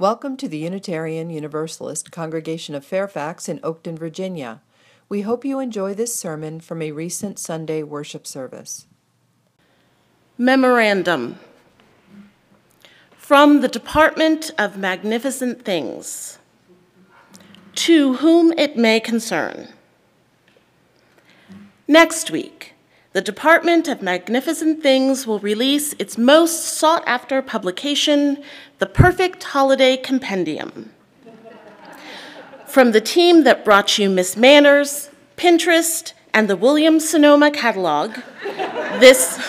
Welcome 0.00 0.38
to 0.38 0.48
the 0.48 0.56
Unitarian 0.56 1.28
Universalist 1.28 2.10
Congregation 2.10 2.74
of 2.74 2.86
Fairfax 2.86 3.50
in 3.50 3.58
Oakton, 3.58 3.98
Virginia. 3.98 4.62
We 5.10 5.20
hope 5.20 5.44
you 5.44 5.58
enjoy 5.58 5.92
this 5.92 6.18
sermon 6.18 6.60
from 6.60 6.80
a 6.80 6.92
recent 6.92 7.38
Sunday 7.38 7.82
worship 7.82 8.26
service. 8.26 8.86
Memorandum 10.38 11.38
From 13.14 13.60
the 13.60 13.68
Department 13.68 14.50
of 14.56 14.78
Magnificent 14.78 15.66
Things 15.66 16.38
To 17.74 18.14
whom 18.14 18.54
it 18.56 18.78
may 18.78 19.00
concern. 19.00 19.68
Next 21.86 22.30
week, 22.30 22.72
the 23.12 23.20
Department 23.20 23.88
of 23.88 24.02
Magnificent 24.02 24.82
Things 24.82 25.26
will 25.26 25.40
release 25.40 25.94
its 25.94 26.16
most 26.16 26.62
sought 26.62 27.02
after 27.06 27.42
publication, 27.42 28.40
The 28.78 28.86
Perfect 28.86 29.42
Holiday 29.42 29.96
Compendium. 29.96 30.92
From 32.66 32.92
the 32.92 33.00
team 33.00 33.42
that 33.42 33.64
brought 33.64 33.98
you 33.98 34.08
Miss 34.08 34.36
Manners, 34.36 35.10
Pinterest, 35.36 36.12
and 36.32 36.48
the 36.48 36.54
Williams 36.54 37.08
Sonoma 37.08 37.50
catalog, 37.50 38.16
this, 39.00 39.44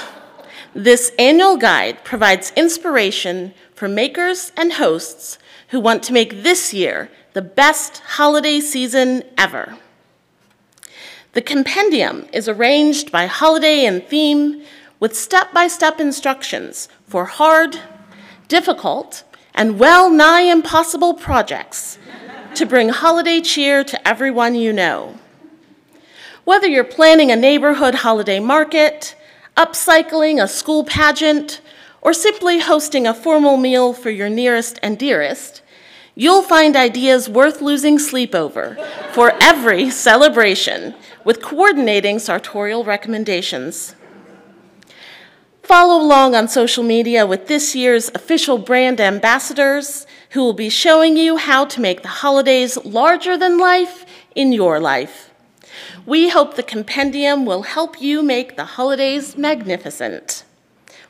this 0.73 1.11
annual 1.19 1.55
guide 1.55 2.03
provides 2.03 2.51
inspiration 2.55 3.53
for 3.75 3.87
makers 3.87 4.51
and 4.57 4.73
hosts 4.73 5.37
who 5.67 5.79
want 5.79 6.01
to 6.03 6.13
make 6.13 6.41
this 6.41 6.73
year 6.73 7.11
the 7.33 7.43
best 7.43 7.99
holiday 7.99 8.59
season 8.59 9.21
ever. 9.37 9.77
The 11.33 11.41
compendium 11.41 12.27
is 12.33 12.49
arranged 12.49 13.09
by 13.09 13.25
holiday 13.27 13.85
and 13.85 14.05
theme 14.05 14.63
with 14.99 15.15
step 15.15 15.53
by 15.53 15.67
step 15.67 15.99
instructions 16.01 16.89
for 17.07 17.23
hard, 17.23 17.79
difficult, 18.49 19.23
and 19.55 19.79
well 19.79 20.09
nigh 20.09 20.41
impossible 20.41 21.13
projects 21.13 21.97
to 22.55 22.65
bring 22.65 22.89
holiday 22.89 23.39
cheer 23.39 23.81
to 23.85 24.07
everyone 24.07 24.55
you 24.55 24.73
know. 24.73 25.17
Whether 26.43 26.67
you're 26.67 26.83
planning 26.83 27.31
a 27.31 27.37
neighborhood 27.37 27.95
holiday 27.95 28.41
market, 28.41 29.15
upcycling 29.55 30.43
a 30.43 30.49
school 30.49 30.83
pageant, 30.83 31.61
or 32.01 32.11
simply 32.13 32.59
hosting 32.59 33.07
a 33.07 33.13
formal 33.13 33.55
meal 33.55 33.93
for 33.93 34.09
your 34.09 34.29
nearest 34.29 34.79
and 34.83 34.99
dearest, 34.99 35.60
you'll 36.21 36.43
find 36.43 36.75
ideas 36.75 37.27
worth 37.27 37.63
losing 37.63 37.97
sleep 37.97 38.35
over 38.35 38.75
for 39.11 39.33
every 39.41 39.89
celebration 39.89 40.93
with 41.25 41.41
coordinating 41.41 42.19
sartorial 42.19 42.83
recommendations. 42.83 43.95
Follow 45.63 45.99
along 45.99 46.35
on 46.35 46.47
social 46.47 46.83
media 46.83 47.25
with 47.25 47.47
this 47.47 47.75
year's 47.75 48.11
official 48.13 48.59
brand 48.59 49.01
ambassadors 49.01 50.05
who 50.33 50.41
will 50.41 50.53
be 50.53 50.69
showing 50.69 51.17
you 51.17 51.37
how 51.37 51.65
to 51.65 51.81
make 51.81 52.03
the 52.03 52.17
holidays 52.21 52.77
larger 52.85 53.35
than 53.35 53.57
life 53.57 54.05
in 54.35 54.53
your 54.53 54.79
life. 54.79 55.31
We 56.05 56.29
hope 56.29 56.53
the 56.53 56.61
compendium 56.61 57.47
will 57.47 57.63
help 57.63 57.99
you 57.99 58.21
make 58.21 58.57
the 58.57 58.65
holidays 58.77 59.35
magnificent. 59.35 60.43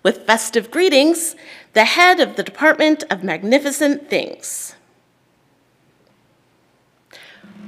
With 0.04 0.26
festive 0.26 0.72
greetings, 0.72 1.36
the 1.74 1.84
head 1.84 2.22
of 2.22 2.38
the 2.38 2.44
Department 2.44 3.04
of 3.10 3.26
Magnificent 3.26 4.10
Things. 4.10 4.76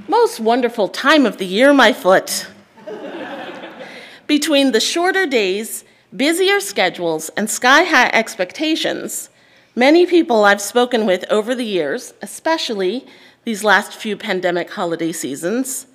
Most 0.08 0.42
wonderful 0.42 0.90
time 0.90 1.26
of 1.26 1.38
the 1.38 1.46
year, 1.46 1.74
my 1.74 1.94
foot. 1.94 2.48
Between 4.28 4.74
the 4.74 4.82
shorter 4.82 5.26
days, 5.26 5.86
busier 6.14 6.60
schedules, 6.60 7.30
and 7.38 7.50
sky 7.50 7.84
high 7.84 8.10
expectations, 8.14 9.30
many 9.76 10.06
people 10.06 10.44
I've 10.44 10.60
spoken 10.60 11.06
with 11.06 11.24
over 11.30 11.56
the 11.56 11.66
years, 11.66 12.14
especially 12.22 13.08
these 13.46 13.64
last 13.64 13.94
few 13.94 14.18
pandemic 14.18 14.72
holiday 14.72 15.14
seasons, 15.14 15.88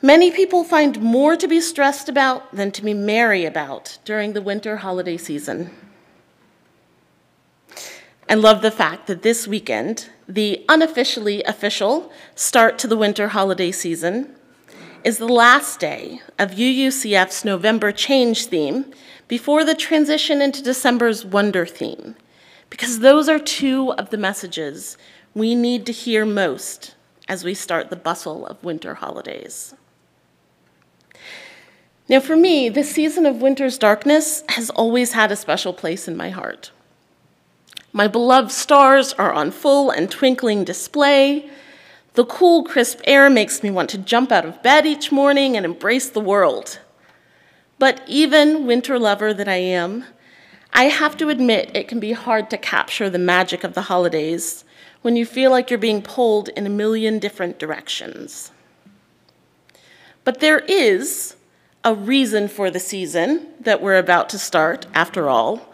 many 0.00 0.30
people 0.30 0.62
find 0.62 1.02
more 1.02 1.34
to 1.36 1.48
be 1.48 1.60
stressed 1.60 2.08
about 2.08 2.54
than 2.54 2.70
to 2.70 2.84
be 2.84 2.94
merry 2.94 3.44
about 3.44 3.98
during 4.04 4.32
the 4.32 4.42
winter 4.42 4.76
holiday 4.76 5.16
season. 5.16 5.72
I 8.28 8.34
love 8.34 8.62
the 8.62 8.70
fact 8.70 9.08
that 9.08 9.22
this 9.22 9.48
weekend, 9.48 10.08
the 10.34 10.64
unofficially 10.68 11.42
official 11.44 12.10
start 12.34 12.78
to 12.78 12.86
the 12.86 12.96
winter 12.96 13.28
holiday 13.28 13.70
season, 13.70 14.34
is 15.04 15.18
the 15.18 15.28
last 15.28 15.80
day 15.80 16.20
of 16.38 16.52
UUCF's 16.52 17.44
November 17.44 17.92
Change 17.92 18.46
theme 18.46 18.92
before 19.28 19.64
the 19.64 19.74
transition 19.74 20.40
into 20.40 20.62
December's 20.62 21.24
Wonder 21.24 21.66
theme, 21.66 22.14
because 22.70 23.00
those 23.00 23.28
are 23.28 23.38
two 23.38 23.92
of 23.92 24.10
the 24.10 24.16
messages 24.16 24.96
we 25.34 25.54
need 25.54 25.84
to 25.86 25.92
hear 25.92 26.24
most 26.24 26.94
as 27.28 27.44
we 27.44 27.52
start 27.52 27.90
the 27.90 27.96
bustle 27.96 28.46
of 28.46 28.62
winter 28.64 28.94
holidays. 28.94 29.74
Now, 32.08 32.20
for 32.20 32.36
me, 32.36 32.68
the 32.68 32.84
season 32.84 33.26
of 33.26 33.42
winter's 33.42 33.78
darkness 33.78 34.44
has 34.50 34.70
always 34.70 35.12
had 35.12 35.30
a 35.30 35.36
special 35.36 35.72
place 35.72 36.08
in 36.08 36.16
my 36.16 36.30
heart. 36.30 36.70
My 37.92 38.08
beloved 38.08 38.50
stars 38.50 39.12
are 39.14 39.32
on 39.32 39.50
full 39.50 39.90
and 39.90 40.10
twinkling 40.10 40.64
display. 40.64 41.50
The 42.14 42.24
cool, 42.24 42.64
crisp 42.64 43.00
air 43.04 43.28
makes 43.28 43.62
me 43.62 43.70
want 43.70 43.90
to 43.90 43.98
jump 43.98 44.32
out 44.32 44.46
of 44.46 44.62
bed 44.62 44.86
each 44.86 45.12
morning 45.12 45.56
and 45.56 45.66
embrace 45.66 46.08
the 46.08 46.20
world. 46.20 46.78
But 47.78 48.00
even 48.06 48.66
winter 48.66 48.98
lover 48.98 49.34
that 49.34 49.48
I 49.48 49.56
am, 49.56 50.04
I 50.72 50.84
have 50.84 51.18
to 51.18 51.28
admit 51.28 51.70
it 51.74 51.88
can 51.88 52.00
be 52.00 52.12
hard 52.12 52.48
to 52.50 52.56
capture 52.56 53.10
the 53.10 53.18
magic 53.18 53.62
of 53.62 53.74
the 53.74 53.82
holidays 53.82 54.64
when 55.02 55.16
you 55.16 55.26
feel 55.26 55.50
like 55.50 55.68
you're 55.68 55.78
being 55.78 56.00
pulled 56.00 56.48
in 56.50 56.66
a 56.66 56.70
million 56.70 57.18
different 57.18 57.58
directions. 57.58 58.52
But 60.24 60.40
there 60.40 60.60
is 60.60 61.36
a 61.84 61.94
reason 61.94 62.48
for 62.48 62.70
the 62.70 62.80
season 62.80 63.48
that 63.60 63.82
we're 63.82 63.98
about 63.98 64.30
to 64.30 64.38
start, 64.38 64.86
after 64.94 65.28
all. 65.28 65.71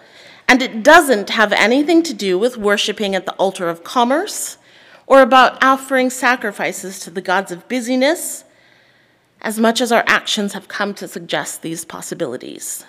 And 0.48 0.62
it 0.62 0.82
doesn't 0.82 1.28
have 1.30 1.52
anything 1.52 2.02
to 2.04 2.14
do 2.14 2.38
with 2.38 2.56
worshiping 2.56 3.14
at 3.14 3.26
the 3.26 3.34
altar 3.34 3.68
of 3.68 3.84
commerce 3.84 4.56
or 5.06 5.20
about 5.20 5.62
offering 5.62 6.08
sacrifices 6.08 6.98
to 7.00 7.10
the 7.10 7.20
gods 7.20 7.52
of 7.52 7.68
busyness, 7.68 8.44
as 9.42 9.60
much 9.60 9.80
as 9.80 9.92
our 9.92 10.04
actions 10.06 10.54
have 10.54 10.66
come 10.66 10.94
to 10.94 11.06
suggest 11.06 11.60
these 11.60 11.84
possibilities. 11.84 12.84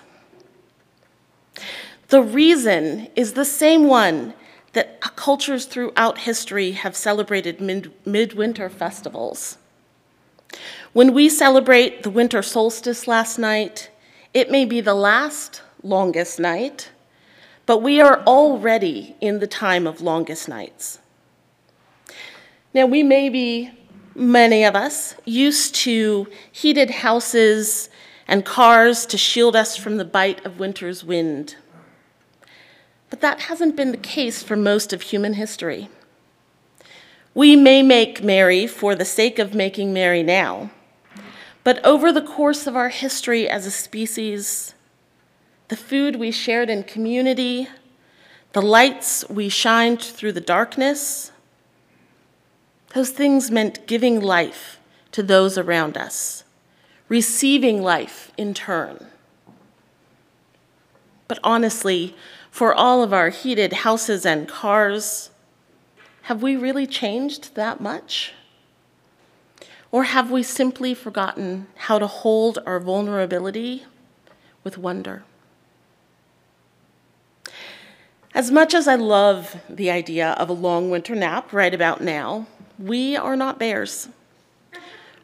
The 2.07 2.21
reason 2.21 3.07
is 3.15 3.33
the 3.33 3.45
same 3.45 3.87
one 3.87 4.33
that 4.73 5.01
cultures 5.01 5.65
throughout 5.65 6.19
history 6.19 6.71
have 6.71 6.95
celebrated 6.95 7.59
mid- 7.59 7.91
midwinter 8.05 8.69
festivals. 8.69 9.57
When 10.93 11.13
we 11.13 11.29
celebrate 11.29 12.03
the 12.03 12.09
winter 12.09 12.41
solstice 12.41 13.07
last 13.07 13.37
night, 13.37 13.91
it 14.33 14.49
may 14.49 14.65
be 14.65 14.81
the 14.81 14.93
last, 14.93 15.61
longest 15.83 16.39
night 16.39 16.89
but 17.69 17.83
we 17.83 18.01
are 18.01 18.23
already 18.25 19.15
in 19.21 19.37
the 19.37 19.45
time 19.45 19.85
of 19.85 20.01
longest 20.01 20.49
nights. 20.49 20.97
Now, 22.73 22.87
we 22.87 23.03
may 23.03 23.29
be, 23.29 23.69
many 24.15 24.63
of 24.63 24.75
us, 24.75 25.13
used 25.23 25.75
to 25.85 26.25
heated 26.51 26.89
houses 26.89 27.91
and 28.27 28.43
cars 28.43 29.05
to 29.05 29.19
shield 29.19 29.55
us 29.55 29.77
from 29.77 29.97
the 29.97 30.03
bite 30.03 30.43
of 30.43 30.57
winter's 30.57 31.03
wind. 31.03 31.57
But 33.11 33.21
that 33.21 33.41
hasn't 33.41 33.75
been 33.75 33.91
the 33.91 33.97
case 33.97 34.41
for 34.41 34.55
most 34.55 34.91
of 34.91 35.03
human 35.03 35.35
history. 35.35 35.89
We 37.35 37.55
may 37.55 37.83
make 37.83 38.23
merry 38.23 38.65
for 38.65 38.95
the 38.95 39.05
sake 39.05 39.37
of 39.37 39.53
making 39.53 39.93
merry 39.93 40.23
now, 40.23 40.71
but 41.63 41.85
over 41.85 42.11
the 42.11 42.23
course 42.23 42.65
of 42.65 42.75
our 42.75 42.89
history 42.89 43.47
as 43.47 43.67
a 43.67 43.71
species, 43.71 44.73
the 45.69 45.77
food 45.77 46.15
we 46.15 46.31
shared 46.31 46.69
in 46.69 46.83
community, 46.83 47.67
the 48.53 48.61
lights 48.61 49.23
we 49.29 49.47
shined 49.49 50.01
through 50.01 50.31
the 50.31 50.41
darkness. 50.41 51.31
Those 52.95 53.11
things 53.11 53.51
meant 53.51 53.85
giving 53.85 54.19
life 54.19 54.79
to 55.11 55.21
those 55.21 55.59
around 55.59 55.95
us, 55.95 56.43
receiving 57.07 57.83
life 57.83 58.31
in 58.35 58.55
turn. 58.55 59.05
But 61.27 61.39
honestly, 61.43 62.15
for 62.49 62.73
all 62.73 63.03
of 63.03 63.13
our 63.13 63.29
heated 63.29 63.73
houses 63.73 64.25
and 64.25 64.47
cars, 64.47 65.29
have 66.23 66.41
we 66.41 66.55
really 66.55 66.87
changed 66.87 67.53
that 67.53 67.79
much? 67.79 68.33
Or 69.91 70.05
have 70.05 70.31
we 70.31 70.41
simply 70.41 70.95
forgotten 70.95 71.67
how 71.75 71.99
to 71.99 72.07
hold 72.07 72.57
our 72.65 72.79
vulnerability 72.79 73.85
with 74.63 74.75
wonder? 74.75 75.23
As 78.33 78.51
much 78.51 78.73
as 78.73 78.87
I 78.87 78.95
love 78.95 79.59
the 79.67 79.89
idea 79.89 80.31
of 80.31 80.49
a 80.49 80.53
long 80.53 80.91
winter 80.91 81.15
nap 81.15 81.51
right 81.51 81.73
about 81.73 82.01
now, 82.01 82.45
we 82.77 83.15
are 83.15 83.35
not 83.35 83.57
bears. 83.57 84.07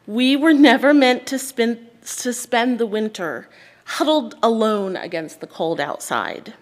We 0.06 0.36
were 0.36 0.52
never 0.52 0.92
meant 0.92 1.26
to 1.28 1.38
spend, 1.38 1.86
to 2.18 2.32
spend 2.32 2.78
the 2.78 2.86
winter 2.86 3.48
huddled 3.84 4.34
alone 4.42 4.96
against 4.96 5.40
the 5.40 5.46
cold 5.46 5.80
outside. 5.80 6.54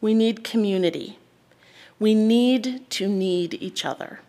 We 0.00 0.12
need 0.12 0.44
community. 0.44 1.18
We 1.98 2.14
need 2.14 2.88
to 2.90 3.08
need 3.08 3.54
each 3.54 3.84
other. 3.84 4.20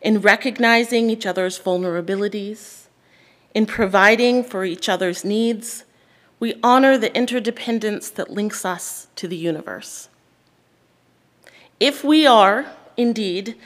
In 0.00 0.20
recognizing 0.20 1.10
each 1.10 1.26
other's 1.26 1.58
vulnerabilities, 1.58 2.84
in 3.54 3.66
providing 3.66 4.44
for 4.44 4.64
each 4.64 4.88
other's 4.88 5.24
needs, 5.24 5.84
we 6.44 6.52
honor 6.62 6.98
the 6.98 7.16
interdependence 7.16 8.10
that 8.10 8.28
links 8.28 8.66
us 8.66 9.06
to 9.16 9.26
the 9.26 9.34
universe. 9.34 10.10
If 11.80 12.04
we 12.04 12.26
are, 12.26 12.66
indeed, 12.98 13.56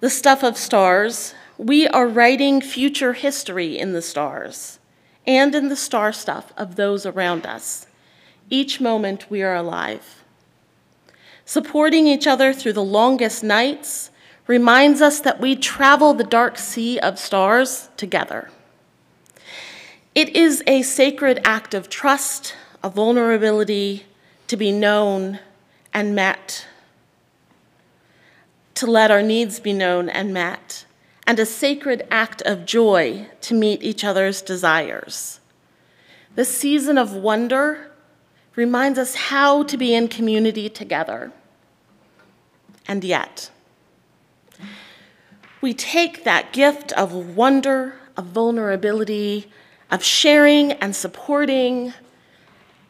the 0.00 0.08
stuff 0.08 0.42
of 0.42 0.56
stars, 0.56 1.34
we 1.58 1.86
are 1.86 2.08
writing 2.08 2.62
future 2.62 3.12
history 3.12 3.76
in 3.76 3.92
the 3.92 4.00
stars 4.00 4.78
and 5.26 5.54
in 5.54 5.68
the 5.68 5.76
star 5.76 6.10
stuff 6.10 6.50
of 6.56 6.76
those 6.76 7.04
around 7.04 7.44
us. 7.44 7.86
Each 8.48 8.80
moment 8.80 9.30
we 9.30 9.42
are 9.42 9.54
alive. 9.54 10.24
Supporting 11.44 12.06
each 12.06 12.26
other 12.26 12.54
through 12.54 12.72
the 12.72 12.82
longest 12.82 13.44
nights 13.44 14.10
reminds 14.46 15.02
us 15.02 15.20
that 15.20 15.42
we 15.42 15.54
travel 15.54 16.14
the 16.14 16.24
dark 16.24 16.56
sea 16.56 16.98
of 17.00 17.18
stars 17.18 17.90
together. 17.98 18.48
It 20.18 20.30
is 20.30 20.64
a 20.66 20.82
sacred 20.82 21.40
act 21.44 21.74
of 21.74 21.88
trust, 21.88 22.56
of 22.82 22.94
vulnerability, 22.94 24.04
to 24.48 24.56
be 24.56 24.72
known 24.72 25.38
and 25.94 26.12
met 26.12 26.66
to 28.74 28.86
let 28.88 29.12
our 29.12 29.22
needs 29.22 29.60
be 29.60 29.72
known 29.72 30.08
and 30.08 30.34
met, 30.34 30.86
and 31.24 31.38
a 31.38 31.46
sacred 31.46 32.04
act 32.10 32.42
of 32.42 32.66
joy 32.66 33.28
to 33.42 33.54
meet 33.54 33.80
each 33.84 34.02
other's 34.02 34.42
desires. 34.42 35.38
The 36.34 36.44
season 36.44 36.98
of 36.98 37.12
wonder 37.14 37.92
reminds 38.56 38.98
us 38.98 39.14
how 39.14 39.62
to 39.62 39.76
be 39.76 39.94
in 39.94 40.08
community 40.08 40.68
together. 40.68 41.30
And 42.88 43.04
yet, 43.04 43.52
we 45.60 45.74
take 45.74 46.24
that 46.24 46.52
gift 46.52 46.90
of 46.94 47.12
wonder, 47.36 47.94
of 48.16 48.26
vulnerability, 48.26 49.48
of 49.90 50.04
sharing 50.04 50.72
and 50.72 50.94
supporting, 50.94 51.92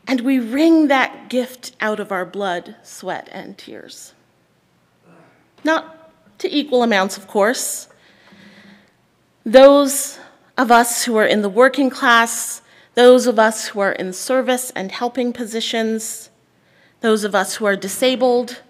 and 0.06 0.20
we 0.22 0.38
wring 0.38 0.88
that 0.88 1.28
gift 1.28 1.76
out 1.80 2.00
of 2.00 2.10
our 2.10 2.24
blood, 2.24 2.76
sweat, 2.82 3.28
and 3.30 3.56
tears. 3.56 4.14
Not 5.64 6.12
to 6.38 6.54
equal 6.54 6.82
amounts, 6.82 7.16
of 7.16 7.28
course. 7.28 7.88
Those 9.44 10.18
of 10.56 10.70
us 10.70 11.04
who 11.04 11.16
are 11.16 11.26
in 11.26 11.42
the 11.42 11.48
working 11.48 11.90
class, 11.90 12.62
those 12.94 13.26
of 13.26 13.38
us 13.38 13.68
who 13.68 13.80
are 13.80 13.92
in 13.92 14.12
service 14.12 14.70
and 14.70 14.90
helping 14.90 15.32
positions, 15.32 16.30
those 17.00 17.22
of 17.22 17.34
us 17.34 17.56
who 17.56 17.64
are 17.64 17.76
disabled, 17.76 18.60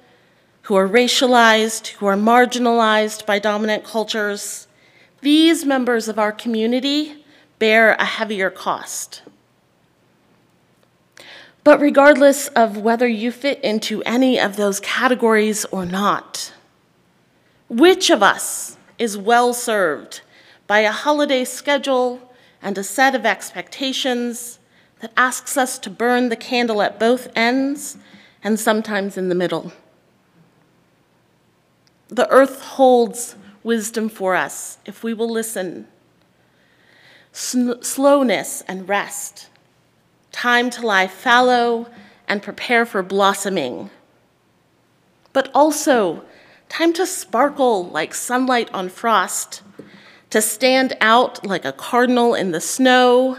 who 0.63 0.77
are 0.77 0.89
racialized, 0.89 1.89
who 1.93 2.07
are 2.07 2.17
marginalized 2.17 3.25
by 3.25 3.39
dominant 3.39 3.85
cultures, 3.85 4.67
these 5.23 5.65
members 5.65 6.09
of 6.09 6.19
our 6.19 6.31
community 6.31 7.25
bear 7.59 7.95
a 7.95 8.05
heavier 8.05 8.51
cost. 8.51 9.23
But 11.65 11.81
regardless 11.81 12.49
of 12.49 12.79
whether 12.79 13.07
you 13.07 13.31
fit 13.31 13.63
into 13.63 14.03
any 14.05 14.39
of 14.39 14.57
those 14.57 14.81
categories 14.81 15.65
or 15.67 15.85
not, 15.85 16.53
which 17.69 18.11
of 18.11 18.23
us 18.23 18.79
is 18.99 19.19
well 19.19 19.53
served 19.53 20.23
by 20.67 20.81
a 20.81 20.93
holiday 20.93 21.45
schedule 21.45 22.33
and 22.63 22.79
a 22.79 22.85
set 22.85 23.15
of 23.15 23.27
expectations 23.27 24.59
that 25.01 25.13
asks 25.17 25.57
us 25.57 25.79
to 25.81 25.91
burn 25.91 26.29
the 26.29 26.37
candle 26.37 26.81
at 26.83 26.99
both 26.99 27.29
ends 27.37 27.99
and 28.43 28.59
sometimes 28.59 29.17
in 29.17 29.29
the 29.29 29.35
middle? 29.35 29.73
The 32.09 32.29
earth 32.31 32.63
holds 32.63 33.37
wisdom 33.63 34.09
for 34.09 34.35
us 34.35 34.79
if 34.87 35.05
we 35.05 35.13
will 35.13 35.29
listen. 35.29 35.87
Slowness 37.39 38.63
and 38.69 38.89
rest, 38.89 39.49
time 40.33 40.71
to 40.71 40.87
lie 40.87 41.07
fallow 41.07 41.89
and 42.27 42.43
prepare 42.43 42.85
for 42.85 43.03
blossoming, 43.03 43.91
but 45.33 45.51
also 45.55 46.25
Time 46.69 46.93
to 46.93 47.07
sparkle 47.07 47.89
like 47.89 48.15
sunlight 48.15 48.71
on 48.75 48.89
frost, 48.89 49.63
to 50.31 50.43
stand 50.43 50.97
out 51.01 51.45
like 51.47 51.65
a 51.65 51.73
cardinal 51.73 52.35
in 52.35 52.53
the 52.53 52.61
snow, 52.61 53.39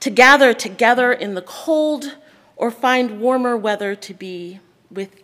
to 0.00 0.10
gather 0.10 0.54
together 0.54 1.12
in 1.12 1.34
the 1.34 1.42
cold, 1.42 2.16
or 2.56 2.70
find 2.70 3.20
warmer 3.20 3.56
weather 3.56 3.96
to 3.96 4.14
be 4.14 4.60
with 4.90 5.22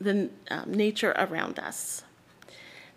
the 0.00 0.30
um, 0.50 0.72
nature 0.72 1.12
around 1.18 1.58
us. 1.58 2.04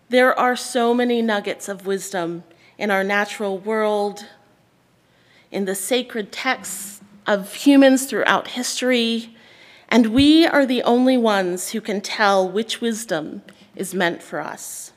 There 0.08 0.38
are 0.38 0.54
so 0.54 0.94
many 0.94 1.20
nuggets 1.20 1.68
of 1.68 1.86
wisdom 1.86 2.44
in 2.78 2.90
our 2.90 3.02
natural 3.02 3.58
world, 3.58 4.26
in 5.52 5.66
the 5.66 5.74
sacred 5.74 6.32
texts 6.32 7.00
of 7.26 7.54
humans 7.54 8.06
throughout 8.06 8.48
history, 8.48 9.36
and 9.88 10.06
we 10.06 10.46
are 10.46 10.66
the 10.66 10.82
only 10.82 11.16
ones 11.16 11.70
who 11.70 11.80
can 11.80 12.00
tell 12.00 12.48
which 12.48 12.80
wisdom 12.80 13.42
is 13.76 13.94
meant 13.94 14.22
for 14.22 14.40
us. 14.40 14.92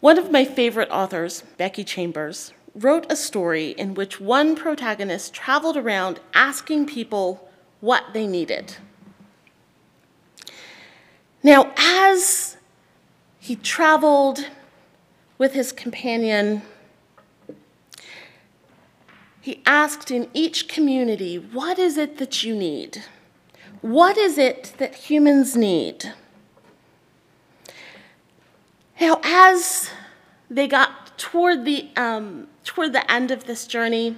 One 0.00 0.18
of 0.18 0.32
my 0.32 0.44
favorite 0.44 0.90
authors, 0.90 1.44
Becky 1.56 1.84
Chambers, 1.84 2.52
wrote 2.74 3.06
a 3.10 3.16
story 3.16 3.70
in 3.70 3.94
which 3.94 4.20
one 4.20 4.56
protagonist 4.56 5.32
traveled 5.32 5.76
around 5.76 6.18
asking 6.34 6.86
people 6.86 7.48
what 7.80 8.12
they 8.12 8.26
needed. 8.26 8.76
Now, 11.42 11.72
as 11.76 12.56
he 13.38 13.56
traveled 13.56 14.48
with 15.38 15.52
his 15.52 15.72
companion, 15.72 16.62
he 19.42 19.60
asked 19.66 20.12
in 20.12 20.28
each 20.32 20.68
community, 20.68 21.36
What 21.36 21.76
is 21.76 21.98
it 21.98 22.18
that 22.18 22.44
you 22.44 22.54
need? 22.54 23.04
What 23.80 24.16
is 24.16 24.38
it 24.38 24.72
that 24.78 24.94
humans 24.94 25.56
need? 25.56 26.12
Now, 29.00 29.20
as 29.24 29.90
they 30.48 30.68
got 30.68 31.18
toward 31.18 31.64
the, 31.64 31.88
um, 31.96 32.46
toward 32.64 32.92
the 32.92 33.10
end 33.10 33.32
of 33.32 33.44
this 33.46 33.66
journey 33.66 34.16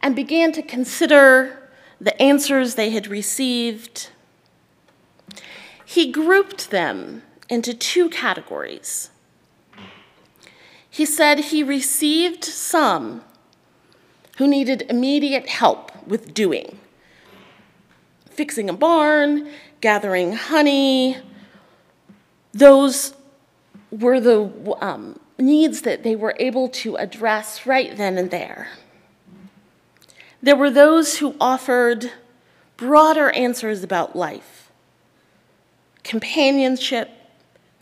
and 0.00 0.16
began 0.16 0.50
to 0.52 0.62
consider 0.62 1.70
the 2.00 2.20
answers 2.20 2.74
they 2.74 2.88
had 2.88 3.06
received, 3.08 4.08
he 5.84 6.10
grouped 6.10 6.70
them 6.70 7.22
into 7.50 7.74
two 7.74 8.08
categories. 8.08 9.10
He 10.88 11.04
said 11.04 11.38
he 11.38 11.62
received 11.62 12.42
some 12.42 13.22
who 14.36 14.46
needed 14.46 14.82
immediate 14.88 15.48
help 15.48 15.90
with 16.06 16.32
doing, 16.34 16.78
fixing 18.30 18.68
a 18.68 18.72
barn, 18.72 19.48
gathering 19.80 20.32
honey, 20.32 21.16
those 22.52 23.14
were 23.90 24.20
the 24.20 24.76
um, 24.80 25.18
needs 25.38 25.82
that 25.82 26.02
they 26.02 26.16
were 26.16 26.34
able 26.38 26.68
to 26.68 26.96
address 26.96 27.66
right 27.66 27.96
then 27.96 28.18
and 28.18 28.30
there. 28.30 28.68
There 30.42 30.56
were 30.56 30.70
those 30.70 31.18
who 31.18 31.34
offered 31.40 32.12
broader 32.76 33.30
answers 33.30 33.82
about 33.82 34.14
life, 34.14 34.70
companionship, 36.04 37.10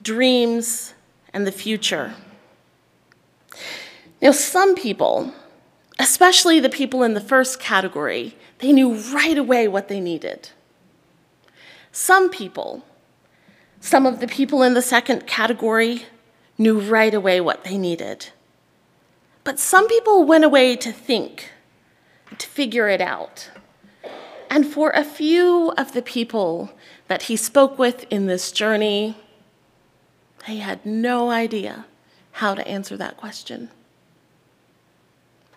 dreams, 0.02 0.94
and 1.32 1.46
the 1.46 1.52
future. 1.52 2.14
Now, 4.22 4.30
some 4.30 4.74
people, 4.74 5.34
especially 6.04 6.60
the 6.60 6.68
people 6.68 7.02
in 7.02 7.14
the 7.14 7.28
first 7.32 7.58
category, 7.58 8.36
they 8.58 8.72
knew 8.72 8.92
right 9.14 9.38
away 9.38 9.66
what 9.66 9.88
they 9.88 10.00
needed. 10.00 10.50
Some 11.92 12.28
people, 12.28 12.84
some 13.80 14.04
of 14.04 14.20
the 14.20 14.26
people 14.26 14.62
in 14.62 14.74
the 14.74 14.82
second 14.82 15.26
category 15.26 16.04
knew 16.58 16.78
right 16.78 17.14
away 17.14 17.40
what 17.40 17.64
they 17.64 17.78
needed. 17.78 18.28
But 19.44 19.58
some 19.58 19.88
people 19.88 20.24
went 20.24 20.44
away 20.44 20.76
to 20.76 20.92
think, 20.92 21.50
to 22.36 22.46
figure 22.46 22.90
it 22.90 23.00
out. 23.00 23.50
And 24.50 24.66
for 24.66 24.90
a 24.90 25.04
few 25.04 25.72
of 25.78 25.92
the 25.92 26.02
people 26.02 26.70
that 27.08 27.22
he 27.22 27.36
spoke 27.36 27.78
with 27.78 28.04
in 28.10 28.26
this 28.26 28.52
journey, 28.52 29.16
they 30.46 30.56
had 30.56 30.84
no 30.84 31.30
idea 31.30 31.86
how 32.32 32.54
to 32.54 32.68
answer 32.68 32.94
that 32.98 33.16
question. 33.16 33.70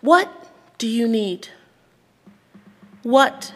What 0.00 0.48
do 0.78 0.86
you 0.86 1.08
need? 1.08 1.48
What 3.02 3.52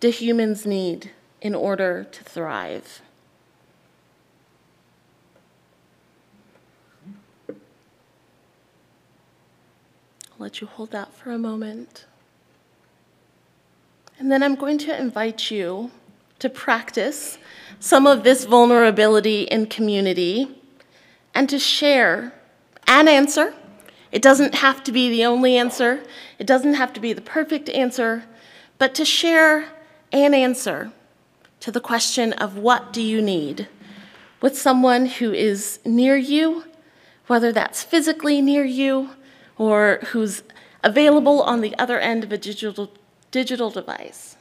do 0.00 0.10
humans 0.10 0.66
need 0.66 1.10
in 1.40 1.54
order 1.54 2.04
to 2.04 2.24
thrive? 2.24 3.00
I'll 7.48 7.56
let 10.38 10.60
you 10.60 10.66
hold 10.66 10.90
that 10.90 11.14
for 11.14 11.30
a 11.30 11.38
moment. 11.38 12.06
And 14.18 14.30
then 14.30 14.42
I'm 14.42 14.54
going 14.54 14.78
to 14.78 14.98
invite 14.98 15.50
you 15.50 15.90
to 16.38 16.50
practice 16.50 17.38
some 17.80 18.06
of 18.06 18.24
this 18.24 18.44
vulnerability 18.44 19.42
in 19.42 19.66
community 19.66 20.60
and 21.34 21.48
to 21.48 21.58
share 21.58 22.34
an 22.86 23.08
answer. 23.08 23.54
It 24.12 24.22
doesn't 24.22 24.56
have 24.56 24.84
to 24.84 24.92
be 24.92 25.08
the 25.10 25.24
only 25.24 25.56
answer, 25.56 26.04
it 26.38 26.46
doesn't 26.46 26.74
have 26.74 26.92
to 26.92 27.00
be 27.00 27.12
the 27.12 27.22
perfect 27.22 27.68
answer, 27.70 28.24
but 28.78 28.94
to 28.94 29.04
share 29.04 29.68
an 30.12 30.34
answer 30.34 30.92
to 31.60 31.72
the 31.72 31.80
question 31.80 32.32
of 32.34 32.58
what 32.58 32.92
do 32.92 33.00
you 33.00 33.22
need 33.22 33.68
with 34.42 34.58
someone 34.58 35.06
who 35.06 35.32
is 35.32 35.78
near 35.84 36.16
you, 36.16 36.64
whether 37.26 37.52
that's 37.52 37.82
physically 37.82 38.42
near 38.42 38.64
you 38.64 39.10
or 39.56 40.00
who's 40.08 40.42
available 40.84 41.40
on 41.42 41.60
the 41.60 41.76
other 41.78 41.98
end 41.98 42.24
of 42.24 42.32
a 42.32 42.38
digital, 42.38 42.90
digital 43.30 43.70
device. 43.70 44.36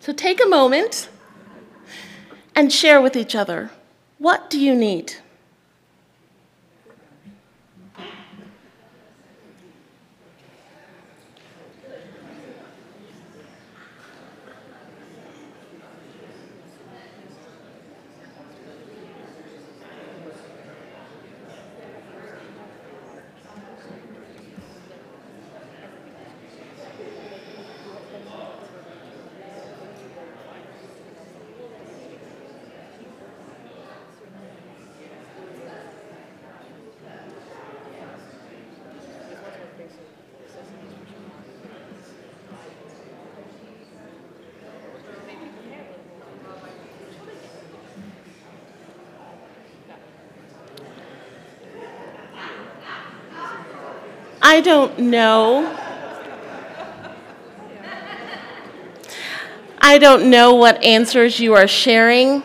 So 0.00 0.12
take 0.12 0.42
a 0.44 0.48
moment 0.48 1.08
and 2.56 2.72
share 2.72 3.00
with 3.00 3.14
each 3.14 3.34
other 3.34 3.70
what 4.18 4.48
do 4.48 4.60
you 4.60 4.74
need? 4.76 5.14
I 54.52 54.60
don't 54.60 54.98
know. 54.98 55.78
I 59.80 59.96
don't 59.96 60.28
know 60.28 60.52
what 60.52 60.84
answers 60.84 61.40
you 61.40 61.54
are 61.54 61.66
sharing. 61.66 62.42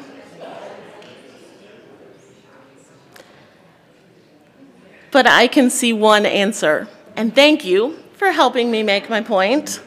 But 5.12 5.28
I 5.28 5.48
can 5.48 5.70
see 5.70 5.92
one 5.92 6.26
answer. 6.26 6.88
And 7.18 7.36
thank 7.36 7.66
you 7.66 7.98
for 8.14 8.32
helping 8.32 8.72
me 8.72 8.84
make 8.84 9.10
my 9.10 9.20
point. 9.20 9.82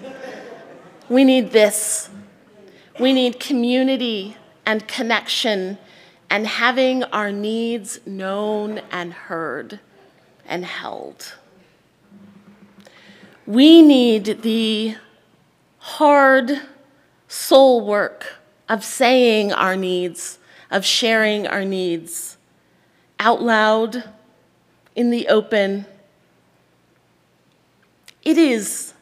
We 1.08 1.24
need 1.24 1.52
this. 1.52 2.10
We 2.98 3.14
need 3.14 3.40
community 3.40 4.36
and 4.66 4.86
connection 4.86 5.78
and 6.28 6.46
having 6.46 7.02
our 7.04 7.32
needs 7.32 7.98
known 8.04 8.82
and 8.90 9.14
heard 9.14 9.80
and 10.44 10.66
held. 10.66 11.39
We 13.46 13.82
need 13.82 14.42
the 14.42 14.96
hard 15.78 16.60
soul 17.28 17.86
work 17.86 18.34
of 18.68 18.84
saying 18.84 19.52
our 19.52 19.76
needs, 19.76 20.38
of 20.70 20.84
sharing 20.84 21.46
our 21.46 21.64
needs 21.64 22.36
out 23.18 23.42
loud, 23.42 24.04
in 24.96 25.10
the 25.10 25.28
open. 25.28 25.86
It 28.22 28.36
is 28.36 28.94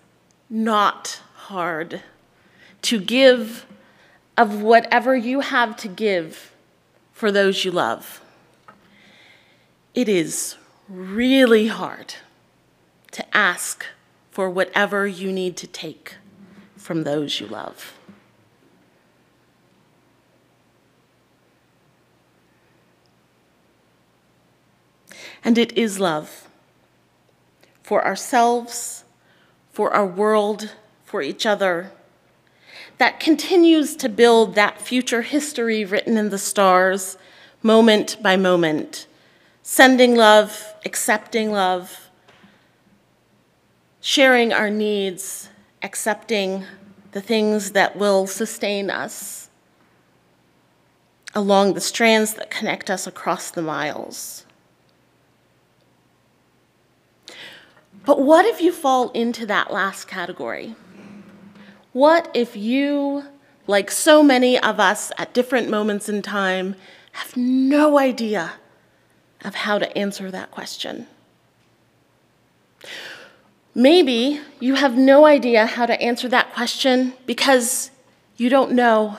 not 0.51 1.21
hard 1.35 2.03
to 2.83 3.01
give 3.01 3.67
of 4.37 4.63
whatever 4.63 5.17
you 5.17 5.41
have 5.41 5.77
to 5.79 5.89
give 5.89 6.53
for 7.13 7.33
those 7.33 7.65
you 7.65 7.71
love. 7.73 8.21
It 9.95 10.09
is 10.09 10.57
really 10.89 11.67
hard 11.67 12.15
to 13.11 13.37
ask 13.37 13.85
for 14.39 14.49
whatever 14.49 15.05
you 15.05 15.33
need 15.33 15.57
to 15.57 15.67
take 15.67 16.15
from 16.77 17.03
those 17.03 17.41
you 17.41 17.47
love. 17.49 17.99
And 25.43 25.59
it 25.59 25.77
is 25.77 25.99
love 25.99 26.47
for 27.83 28.05
ourselves, 28.07 29.03
for 29.73 29.93
our 29.93 30.07
world, 30.07 30.71
for 31.05 31.21
each 31.21 31.45
other, 31.45 31.91
that 32.99 33.19
continues 33.19 33.97
to 33.97 34.09
build 34.09 34.55
that 34.55 34.81
future 34.81 35.23
history 35.23 35.85
written 35.85 36.17
in 36.17 36.31
the 36.31 36.39
stars, 36.39 37.19
moment 37.61 38.17
by 38.23 38.37
moment, 38.37 39.09
sending 39.65 40.15
love, 40.15 40.75
accepting 40.85 41.51
love 41.51 42.08
sharing 44.09 44.55
our 44.55 44.71
needs, 44.71 45.51
accepting 45.83 46.65
the 47.13 47.21
things 47.21 47.73
that 47.73 47.95
will 47.95 48.27
sustain 48.27 48.89
us 48.89 49.51
along 51.35 51.75
the 51.75 51.81
strands 51.83 52.33
that 52.33 52.51
connect 52.51 52.89
us 52.89 53.07
across 53.07 53.51
the 53.51 53.61
miles. 53.61 54.47
But 58.07 58.23
what 58.23 58.47
if 58.47 58.63
you 58.63 58.73
fall 58.73 59.11
into 59.11 59.45
that 59.45 59.71
last 59.71 60.09
category? 60.09 60.75
What 61.93 62.31
if 62.33 62.57
you, 62.57 63.25
like 63.67 63.91
so 63.91 64.23
many 64.23 64.59
of 64.59 64.81
us 64.81 65.13
at 65.19 65.35
different 65.35 65.69
moments 65.69 66.09
in 66.09 66.23
time, 66.23 66.77
have 67.13 67.37
no 67.37 67.99
idea 67.99 68.55
of 69.45 69.55
how 69.55 69.79
to 69.79 69.99
answer 69.99 70.31
that 70.31 70.51
question? 70.51 71.09
Maybe 73.79 74.41
you 74.59 74.75
have 74.75 74.97
no 74.97 75.25
idea 75.25 75.65
how 75.65 75.87
to 75.87 76.03
answer 76.03 76.29
that 76.31 76.53
question 76.53 77.13
because 77.27 77.93
you 78.37 78.49
don't 78.49 78.73
know. 78.73 79.19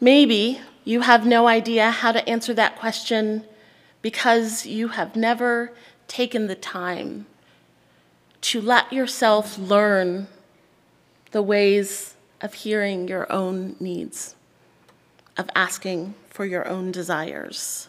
Maybe 0.00 0.62
you 0.82 1.02
have 1.02 1.26
no 1.26 1.46
idea 1.46 1.90
how 1.90 2.12
to 2.12 2.26
answer 2.26 2.54
that 2.54 2.78
question 2.78 3.44
because 4.00 4.64
you 4.64 4.88
have 4.88 5.14
never 5.14 5.72
taken 6.08 6.46
the 6.46 6.54
time 6.54 7.26
to 8.40 8.62
let 8.62 8.90
yourself 8.90 9.58
learn 9.58 10.26
the 11.32 11.42
ways 11.42 12.14
of 12.40 12.54
hearing 12.54 13.08
your 13.08 13.30
own 13.30 13.76
needs, 13.78 14.36
of 15.36 15.50
asking 15.54 16.14
for 16.30 16.46
your 16.46 16.66
own 16.66 16.92
desires. 16.92 17.88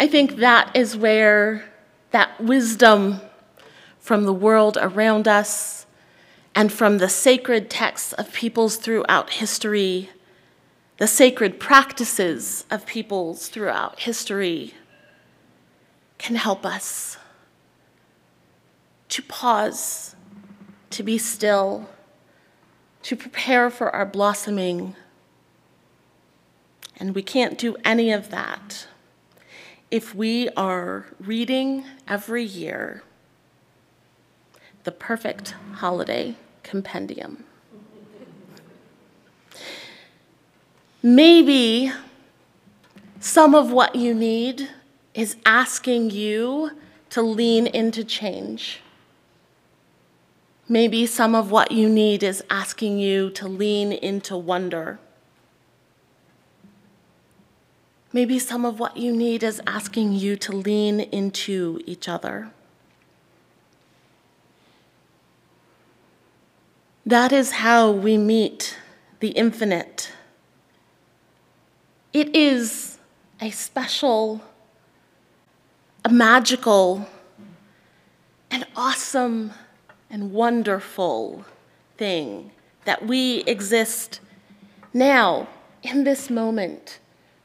I 0.00 0.06
think 0.06 0.36
that 0.36 0.74
is 0.76 0.96
where 0.96 1.64
that 2.12 2.40
wisdom 2.40 3.20
from 3.98 4.24
the 4.24 4.32
world 4.32 4.78
around 4.80 5.26
us 5.26 5.86
and 6.54 6.72
from 6.72 6.98
the 6.98 7.08
sacred 7.08 7.68
texts 7.68 8.12
of 8.12 8.32
peoples 8.32 8.76
throughout 8.76 9.30
history, 9.30 10.10
the 10.98 11.06
sacred 11.08 11.58
practices 11.58 12.64
of 12.70 12.86
peoples 12.86 13.48
throughout 13.48 14.00
history, 14.00 14.74
can 16.18 16.36
help 16.36 16.64
us 16.64 17.18
to 19.08 19.22
pause, 19.22 20.14
to 20.90 21.02
be 21.02 21.18
still, 21.18 21.88
to 23.02 23.16
prepare 23.16 23.68
for 23.70 23.94
our 23.94 24.06
blossoming. 24.06 24.94
And 26.98 27.14
we 27.14 27.22
can't 27.22 27.58
do 27.58 27.76
any 27.84 28.10
of 28.10 28.30
that 28.30 28.86
if 29.90 30.14
we 30.14 30.48
are 30.50 31.06
reading 31.18 31.84
every 32.06 32.44
year 32.44 33.02
the 34.84 34.92
perfect 34.92 35.54
holiday 35.74 36.34
compendium. 36.62 37.44
Maybe 41.02 41.92
some 43.20 43.54
of 43.54 43.70
what 43.70 43.94
you 43.94 44.14
need 44.14 44.70
is 45.14 45.36
asking 45.44 46.10
you 46.10 46.70
to 47.10 47.22
lean 47.22 47.66
into 47.66 48.04
change. 48.04 48.80
Maybe 50.68 51.06
some 51.06 51.34
of 51.34 51.50
what 51.50 51.72
you 51.72 51.88
need 51.88 52.22
is 52.22 52.42
asking 52.50 52.98
you 52.98 53.30
to 53.30 53.48
lean 53.48 53.92
into 53.92 54.36
wonder. 54.36 54.98
Maybe 58.18 58.40
some 58.40 58.64
of 58.64 58.80
what 58.80 58.96
you 58.96 59.12
need 59.12 59.44
is 59.44 59.62
asking 59.64 60.14
you 60.14 60.34
to 60.38 60.50
lean 60.50 60.98
into 60.98 61.80
each 61.86 62.08
other. 62.08 62.50
That 67.06 67.30
is 67.30 67.52
how 67.62 67.92
we 67.92 68.18
meet 68.18 68.76
the 69.20 69.28
infinite. 69.28 70.10
It 72.12 72.34
is 72.34 72.98
a 73.40 73.50
special, 73.50 74.42
a 76.04 76.08
magical, 76.08 77.06
an 78.50 78.64
awesome, 78.74 79.52
and 80.10 80.32
wonderful 80.32 81.44
thing 81.96 82.50
that 82.84 83.06
we 83.06 83.44
exist 83.44 84.18
now, 84.92 85.46
in 85.84 86.02
this 86.02 86.28
moment, 86.28 86.98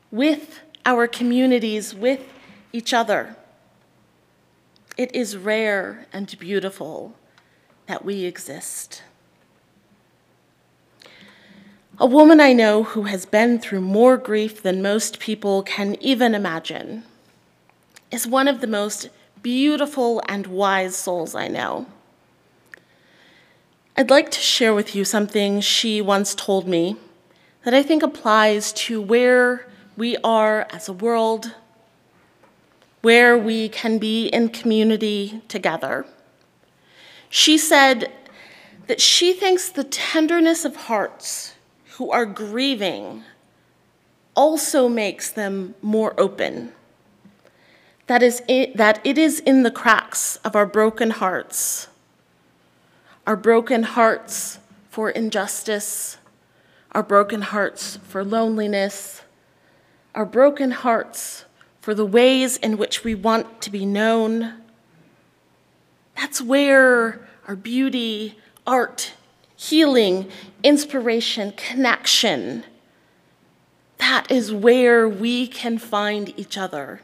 with 0.10 0.62
our 0.86 1.08
communities, 1.08 1.94
with 1.94 2.22
each 2.72 2.94
other. 2.94 3.36
It 4.98 5.14
is 5.16 5.38
rare 5.38 6.06
and 6.12 6.38
beautiful 6.38 7.16
that 7.88 8.06
we 8.06 8.26
exist. 8.26 9.04
A 12.00 12.06
woman 12.06 12.40
I 12.40 12.54
know 12.54 12.84
who 12.84 13.04
has 13.04 13.26
been 13.26 13.60
through 13.60 13.82
more 13.82 14.18
grief 14.18 14.64
than 14.64 14.82
most 14.82 15.20
people 15.20 15.62
can 15.62 15.96
even 16.02 16.34
imagine 16.34 17.04
is 18.12 18.28
one 18.28 18.48
of 18.48 18.62
the 18.62 18.68
most 18.68 19.10
beautiful 19.42 20.22
and 20.28 20.48
wise 20.48 20.96
souls 20.96 21.36
I 21.36 21.48
know. 21.48 21.86
I'd 23.96 24.10
like 24.10 24.32
to 24.32 24.40
share 24.40 24.74
with 24.74 24.96
you 24.96 25.06
something 25.06 25.62
she 25.62 26.02
once 26.02 26.34
told 26.34 26.68
me 26.68 26.96
that 27.64 27.76
I 27.76 27.84
think 27.84 28.02
applies 28.02 28.74
to 28.74 29.00
where 29.00 29.68
we 29.96 30.18
are 30.24 30.68
as 30.72 30.88
a 30.88 30.94
world, 30.94 31.56
where 33.02 33.38
we 33.38 33.70
can 33.70 33.98
be 33.98 34.28
in 34.28 34.50
community 34.50 35.42
together. 35.48 36.06
She 37.30 37.58
said 37.58 38.12
that 38.88 39.02
she 39.02 39.34
thinks 39.34 39.70
the 39.70 39.84
tenderness 39.84 40.66
of 40.66 40.76
hearts 40.76 41.56
who 41.98 42.12
are 42.12 42.26
grieving 42.26 43.24
also 44.36 44.88
makes 44.90 45.32
them 45.32 45.76
more 45.82 46.14
open. 46.20 46.72
That, 48.08 48.24
is 48.24 48.42
it, 48.48 48.78
that 48.78 49.00
it 49.04 49.18
is 49.18 49.40
in 49.40 49.64
the 49.64 49.72
cracks 49.72 50.38
of 50.38 50.56
our 50.56 50.66
broken 50.66 51.12
hearts 51.12 51.88
our 53.26 53.36
broken 53.38 53.84
hearts 53.84 54.60
for 54.90 55.10
injustice, 55.10 56.18
our 56.92 57.04
broken 57.04 57.42
hearts 57.42 57.98
for 58.04 58.24
loneliness, 58.24 59.22
our 60.16 60.26
broken 60.26 60.72
hearts 60.72 61.46
for 61.82 61.94
the 61.94 62.06
ways 62.06 62.58
in 62.58 62.78
which 62.78 63.04
we 63.04 63.16
want 63.16 63.62
to 63.62 63.70
be 63.70 63.86
known. 63.86 64.54
That's 66.16 66.42
where 66.42 67.28
our 67.48 67.56
beauty, 67.56 68.38
art, 68.66 69.14
healing, 69.56 70.30
inspiration, 70.64 71.54
connection, 71.58 72.64
that 73.98 74.30
is 74.30 74.52
where 74.52 75.08
we 75.08 75.48
can 75.48 75.78
find 75.78 76.38
each 76.38 76.58
other 76.58 77.02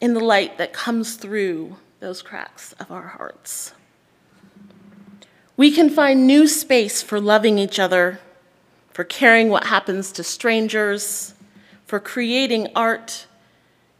in 0.00 0.14
the 0.14 0.20
light 0.20 0.58
that 0.58 0.72
comes 0.72 1.16
through 1.16 1.76
those 2.00 2.22
cracks 2.22 2.72
of 2.74 2.90
our 2.90 3.08
hearts. 3.08 3.72
We 5.56 5.72
can 5.72 5.90
find 5.90 6.26
new 6.26 6.46
space 6.46 7.02
for 7.02 7.20
loving 7.20 7.58
each 7.58 7.80
other, 7.80 8.20
for 8.98 9.04
caring 9.04 9.48
what 9.48 9.66
happens 9.66 10.10
to 10.10 10.24
strangers, 10.24 11.32
for 11.86 12.00
creating 12.00 12.66
art, 12.74 13.28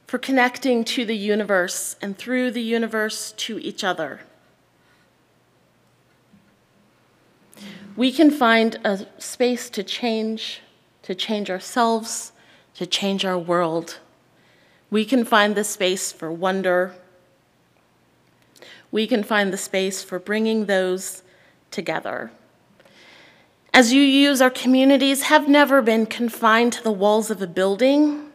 for 0.08 0.18
connecting 0.18 0.82
to 0.82 1.04
the 1.04 1.16
universe 1.16 1.94
and 2.02 2.18
through 2.18 2.50
the 2.50 2.60
universe 2.60 3.30
to 3.30 3.60
each 3.60 3.84
other. 3.84 4.22
We 7.94 8.10
can 8.10 8.32
find 8.32 8.76
a 8.84 9.06
space 9.18 9.70
to 9.70 9.84
change, 9.84 10.62
to 11.02 11.14
change 11.14 11.48
ourselves, 11.48 12.32
to 12.74 12.84
change 12.84 13.24
our 13.24 13.38
world. 13.38 14.00
We 14.90 15.04
can 15.04 15.24
find 15.24 15.54
the 15.54 15.62
space 15.62 16.10
for 16.10 16.32
wonder. 16.32 16.96
We 18.90 19.06
can 19.06 19.22
find 19.22 19.52
the 19.52 19.58
space 19.58 20.02
for 20.02 20.18
bringing 20.18 20.66
those 20.66 21.22
together. 21.70 22.32
As 23.72 23.92
UUs 23.92 24.40
our 24.40 24.50
communities 24.50 25.22
have 25.22 25.48
never 25.48 25.82
been 25.82 26.06
confined 26.06 26.72
to 26.74 26.82
the 26.82 26.90
walls 26.90 27.30
of 27.30 27.42
a 27.42 27.46
building. 27.46 28.30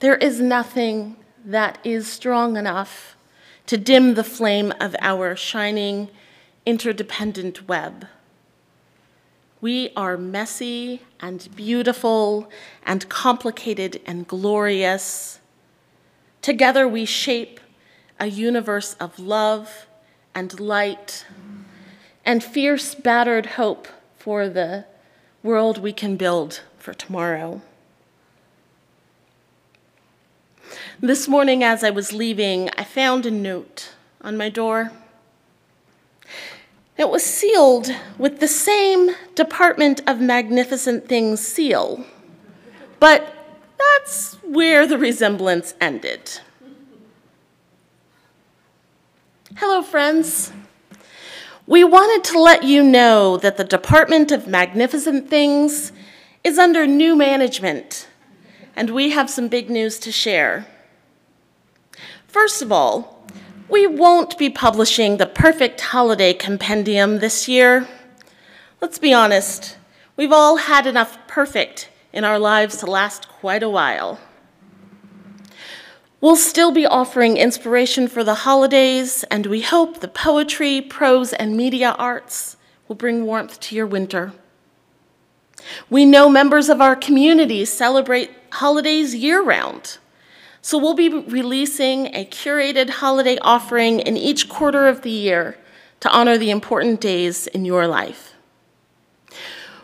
There 0.00 0.16
is 0.16 0.40
nothing 0.40 1.16
that 1.44 1.78
is 1.84 2.06
strong 2.06 2.56
enough 2.56 3.16
to 3.66 3.76
dim 3.76 4.14
the 4.14 4.24
flame 4.24 4.72
of 4.80 4.94
our 5.00 5.34
shining, 5.34 6.08
interdependent 6.64 7.68
web. 7.68 8.06
We 9.60 9.90
are 9.96 10.16
messy 10.16 11.02
and 11.20 11.48
beautiful 11.56 12.50
and 12.84 13.08
complicated 13.08 14.00
and 14.04 14.28
glorious. 14.28 15.40
Together 16.42 16.86
we 16.86 17.04
shape 17.06 17.60
a 18.20 18.26
universe 18.26 18.94
of 19.00 19.18
love 19.18 19.86
and 20.34 20.60
light 20.60 21.24
and 22.24 22.42
fierce, 22.42 22.94
battered 22.94 23.46
hope 23.46 23.88
for 24.16 24.48
the 24.48 24.84
world 25.42 25.78
we 25.78 25.92
can 25.92 26.16
build 26.16 26.62
for 26.78 26.94
tomorrow. 26.94 27.60
This 31.00 31.28
morning, 31.28 31.62
as 31.62 31.84
I 31.84 31.90
was 31.90 32.12
leaving, 32.12 32.70
I 32.78 32.84
found 32.84 33.26
a 33.26 33.30
note 33.30 33.92
on 34.22 34.36
my 34.36 34.48
door. 34.48 34.90
It 36.96 37.10
was 37.10 37.24
sealed 37.24 37.90
with 38.16 38.40
the 38.40 38.48
same 38.48 39.10
Department 39.34 40.00
of 40.06 40.20
Magnificent 40.20 41.08
Things 41.08 41.40
seal, 41.40 42.04
but 43.00 43.34
that's 43.78 44.34
where 44.44 44.86
the 44.86 44.96
resemblance 44.96 45.74
ended. 45.80 46.40
Hello, 49.56 49.82
friends. 49.82 50.52
We 51.66 51.82
wanted 51.82 52.24
to 52.30 52.38
let 52.38 52.62
you 52.62 52.82
know 52.82 53.38
that 53.38 53.56
the 53.56 53.64
Department 53.64 54.30
of 54.30 54.46
Magnificent 54.46 55.30
Things 55.30 55.92
is 56.42 56.58
under 56.58 56.86
new 56.86 57.16
management, 57.16 58.06
and 58.76 58.90
we 58.90 59.10
have 59.10 59.30
some 59.30 59.48
big 59.48 59.70
news 59.70 59.98
to 60.00 60.12
share. 60.12 60.66
First 62.26 62.60
of 62.60 62.70
all, 62.70 63.26
we 63.70 63.86
won't 63.86 64.36
be 64.36 64.50
publishing 64.50 65.16
the 65.16 65.24
Perfect 65.24 65.80
Holiday 65.80 66.34
Compendium 66.34 67.20
this 67.20 67.48
year. 67.48 67.88
Let's 68.82 68.98
be 68.98 69.14
honest, 69.14 69.78
we've 70.18 70.32
all 70.32 70.56
had 70.56 70.86
enough 70.86 71.16
perfect 71.26 71.88
in 72.12 72.24
our 72.24 72.38
lives 72.38 72.76
to 72.78 72.86
last 72.86 73.26
quite 73.26 73.62
a 73.62 73.70
while. 73.70 74.18
We'll 76.24 76.36
still 76.36 76.72
be 76.72 76.86
offering 76.86 77.36
inspiration 77.36 78.08
for 78.08 78.24
the 78.24 78.46
holidays, 78.46 79.24
and 79.24 79.44
we 79.44 79.60
hope 79.60 80.00
the 80.00 80.08
poetry, 80.08 80.80
prose, 80.80 81.34
and 81.34 81.54
media 81.54 81.94
arts 81.98 82.56
will 82.88 82.96
bring 82.96 83.26
warmth 83.26 83.60
to 83.60 83.76
your 83.76 83.86
winter. 83.86 84.32
We 85.90 86.06
know 86.06 86.30
members 86.30 86.70
of 86.70 86.80
our 86.80 86.96
community 86.96 87.66
celebrate 87.66 88.30
holidays 88.52 89.14
year 89.14 89.42
round, 89.42 89.98
so 90.62 90.78
we'll 90.78 90.94
be 90.94 91.10
releasing 91.10 92.06
a 92.16 92.24
curated 92.24 92.88
holiday 92.88 93.36
offering 93.42 94.00
in 94.00 94.16
each 94.16 94.48
quarter 94.48 94.88
of 94.88 95.02
the 95.02 95.10
year 95.10 95.58
to 96.00 96.10
honor 96.10 96.38
the 96.38 96.50
important 96.50 97.02
days 97.02 97.48
in 97.48 97.66
your 97.66 97.86
life. 97.86 98.32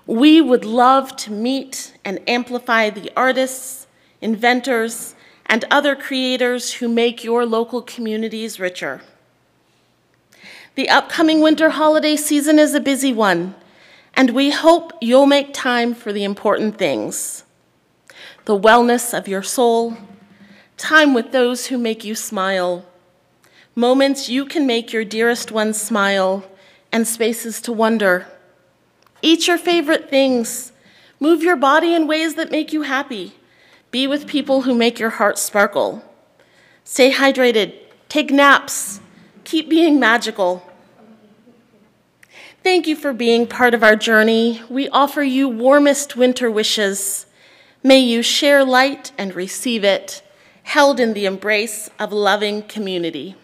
We 0.06 0.40
would 0.40 0.64
love 0.64 1.14
to 1.16 1.32
meet 1.32 1.92
and 2.02 2.18
amplify 2.26 2.88
the 2.88 3.12
artists, 3.14 3.86
inventors, 4.22 5.14
and 5.50 5.64
other 5.68 5.96
creators 5.96 6.74
who 6.74 6.88
make 6.88 7.24
your 7.24 7.44
local 7.44 7.82
communities 7.82 8.60
richer. 8.60 9.02
The 10.76 10.88
upcoming 10.88 11.40
winter 11.40 11.70
holiday 11.70 12.14
season 12.14 12.60
is 12.60 12.72
a 12.72 12.80
busy 12.80 13.12
one, 13.12 13.56
and 14.14 14.30
we 14.30 14.50
hope 14.50 14.92
you'll 15.00 15.26
make 15.26 15.52
time 15.52 15.92
for 15.92 16.12
the 16.12 16.24
important 16.24 16.78
things 16.78 17.44
the 18.46 18.58
wellness 18.58 19.16
of 19.16 19.28
your 19.28 19.42
soul, 19.42 19.96
time 20.76 21.14
with 21.14 21.30
those 21.30 21.66
who 21.66 21.76
make 21.76 22.04
you 22.04 22.14
smile, 22.14 22.84
moments 23.74 24.28
you 24.28 24.46
can 24.46 24.66
make 24.66 24.92
your 24.92 25.04
dearest 25.04 25.52
ones 25.52 25.80
smile, 25.80 26.44
and 26.90 27.06
spaces 27.06 27.60
to 27.60 27.72
wonder. 27.72 28.26
Eat 29.20 29.46
your 29.46 29.58
favorite 29.58 30.08
things. 30.08 30.72
Move 31.20 31.42
your 31.42 31.56
body 31.56 31.92
in 31.94 32.06
ways 32.06 32.34
that 32.34 32.50
make 32.50 32.72
you 32.72 32.82
happy. 32.82 33.34
Be 33.90 34.06
with 34.06 34.26
people 34.26 34.62
who 34.62 34.74
make 34.74 34.98
your 34.98 35.10
heart 35.10 35.38
sparkle. 35.38 36.04
Stay 36.84 37.12
hydrated, 37.12 37.74
take 38.08 38.30
naps, 38.30 39.00
keep 39.44 39.68
being 39.68 39.98
magical. 39.98 40.66
Thank 42.62 42.86
you 42.86 42.94
for 42.94 43.12
being 43.12 43.46
part 43.46 43.74
of 43.74 43.82
our 43.82 43.96
journey. 43.96 44.62
We 44.68 44.88
offer 44.90 45.22
you 45.22 45.48
warmest 45.48 46.16
winter 46.16 46.50
wishes. 46.50 47.26
May 47.82 48.00
you 48.00 48.22
share 48.22 48.64
light 48.64 49.12
and 49.16 49.34
receive 49.34 49.82
it, 49.82 50.22
held 50.62 51.00
in 51.00 51.14
the 51.14 51.26
embrace 51.26 51.88
of 51.98 52.12
loving 52.12 52.62
community. 52.62 53.34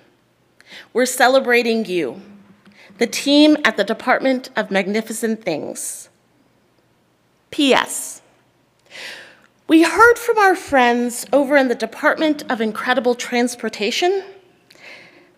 We're 0.92 1.06
celebrating 1.06 1.86
you. 1.86 2.20
the 2.98 3.06
team 3.06 3.56
at 3.64 3.76
the 3.76 3.84
Department 3.84 4.50
of 4.56 4.70
Magnificent 4.70 5.44
Things. 5.44 6.08
P.S. 7.50 8.22
We 9.68 9.82
heard 9.82 10.16
from 10.16 10.38
our 10.38 10.54
friends 10.54 11.26
over 11.32 11.56
in 11.56 11.66
the 11.66 11.74
Department 11.74 12.44
of 12.48 12.60
Incredible 12.60 13.16
Transportation. 13.16 14.22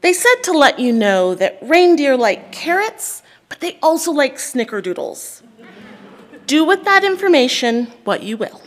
They 0.03 0.13
said 0.13 0.43
to 0.43 0.53
let 0.53 0.79
you 0.79 0.93
know 0.93 1.35
that 1.35 1.59
reindeer 1.63 2.15
like 2.15 2.53
carrots, 2.53 3.23
but 3.49 3.61
they 3.61 3.79
also 3.83 4.13
like 4.13 4.37
snickerdoodles. 4.37 5.41
Do 6.47 6.63
with 6.63 6.85
that 6.85 7.05
information 7.05 7.87
what 8.05 8.23
you 8.23 8.37
will. 8.37 8.61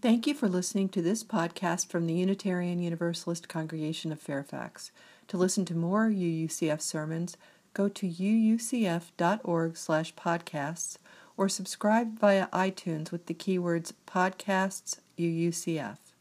Thank 0.00 0.26
you 0.26 0.32
for 0.32 0.48
listening 0.48 0.88
to 0.90 1.02
this 1.02 1.22
podcast 1.22 1.88
from 1.88 2.06
the 2.06 2.14
Unitarian 2.14 2.82
Universalist 2.82 3.50
Congregation 3.50 4.12
of 4.12 4.20
Fairfax. 4.20 4.92
To 5.28 5.36
listen 5.36 5.66
to 5.66 5.74
more 5.74 6.08
UUCF 6.08 6.80
sermons, 6.80 7.36
go 7.74 7.90
to 7.90 8.08
uucf.org/podcasts 8.08 10.96
or 11.36 11.48
subscribe 11.48 12.18
via 12.18 12.46
iTunes 12.48 13.10
with 13.10 13.26
the 13.26 13.34
keywords 13.34 13.92
podcasts 14.06 14.98
UUCF. 15.18 16.11